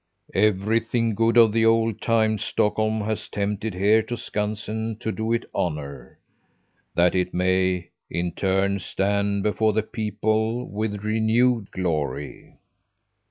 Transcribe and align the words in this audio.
Everything 0.33 1.13
good 1.13 1.37
of 1.37 1.51
the 1.53 1.63
old 1.63 2.01
times 2.01 2.43
Stockholm 2.43 3.01
has 3.01 3.29
tempted 3.29 3.75
here 3.75 4.01
to 4.01 4.17
Skansen 4.17 4.97
to 4.97 5.11
do 5.11 5.31
it 5.31 5.45
honour, 5.53 6.17
that 6.95 7.13
it 7.13 7.35
may, 7.35 7.89
in 8.09 8.31
turn, 8.31 8.79
stand 8.79 9.43
before 9.43 9.73
the 9.73 9.83
people 9.83 10.67
with 10.67 11.03
renewed 11.05 11.69
glory. 11.69 12.55